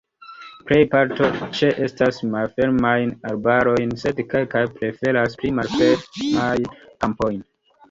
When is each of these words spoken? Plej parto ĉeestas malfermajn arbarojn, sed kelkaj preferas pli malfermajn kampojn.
Plej 0.69 0.77
parto 0.93 1.27
ĉeestas 1.59 2.17
malfermajn 2.31 3.13
arbarojn, 3.33 3.95
sed 4.05 4.23
kelkaj 4.33 4.65
preferas 4.81 5.39
pli 5.43 5.55
malfermajn 5.61 6.69
kampojn. 6.83 7.41